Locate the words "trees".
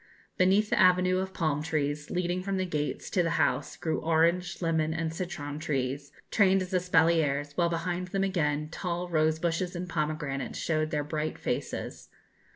1.61-2.09, 5.59-6.11